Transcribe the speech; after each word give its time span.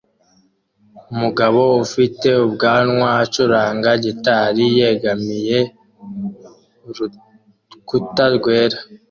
Umugabo 1.13 1.61
ufite 1.85 2.27
ubwanwa 2.45 3.09
acuranga 3.23 3.89
gitari 4.05 4.65
yegamiye 4.77 5.59
urukuta 6.87 8.25
rwera 8.35 8.77